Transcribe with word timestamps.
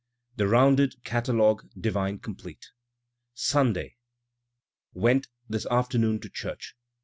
"the 0.35 0.47
ROUNDED 0.47 1.03
CATALOGUE 1.03 1.69
DIVINE 1.79 2.17
COMPLETE" 2.17 2.71
[Sunday,. 3.35 3.97
Went 4.93 5.27
ikis 5.51 5.67
afternoon 5.69 6.19
to 6.21 6.27
church. 6.31 6.75